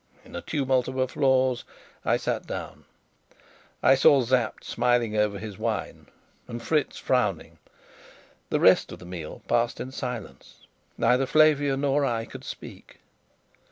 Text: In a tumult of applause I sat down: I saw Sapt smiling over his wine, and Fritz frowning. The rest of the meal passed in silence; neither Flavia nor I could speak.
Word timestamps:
In 0.25 0.35
a 0.35 0.41
tumult 0.41 0.87
of 0.87 0.97
applause 0.97 1.63
I 2.03 2.17
sat 2.17 2.47
down: 2.47 2.85
I 3.83 3.93
saw 3.93 4.23
Sapt 4.23 4.63
smiling 4.63 5.15
over 5.15 5.37
his 5.37 5.59
wine, 5.59 6.07
and 6.47 6.59
Fritz 6.59 6.97
frowning. 6.97 7.59
The 8.49 8.59
rest 8.59 8.91
of 8.91 8.97
the 8.97 9.05
meal 9.05 9.43
passed 9.47 9.79
in 9.79 9.91
silence; 9.91 10.65
neither 10.97 11.27
Flavia 11.27 11.77
nor 11.77 12.03
I 12.03 12.25
could 12.25 12.43
speak. 12.43 12.99